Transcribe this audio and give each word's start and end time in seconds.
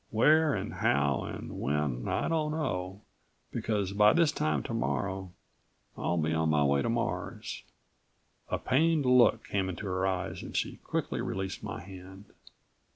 Where 0.09 0.55
and 0.55 0.73
how 0.73 1.25
and 1.25 1.59
when 1.59 2.07
I 2.07 2.27
don't 2.27 2.49
know, 2.53 3.01
because 3.51 3.93
by 3.93 4.13
this 4.13 4.31
time 4.31 4.63
tomorrow 4.63 5.31
I'll 5.95 6.17
be 6.17 6.33
on 6.33 6.49
my 6.49 6.63
way 6.63 6.81
to 6.81 6.89
Mars." 6.89 7.61
A 8.49 8.57
pained 8.57 9.05
look 9.05 9.43
came 9.43 9.69
into 9.69 9.85
her 9.85 10.07
eyes 10.07 10.41
and 10.41 10.57
she 10.57 10.77
quickly 10.77 11.21
released 11.21 11.61
my 11.61 11.81
hand. 11.81 12.25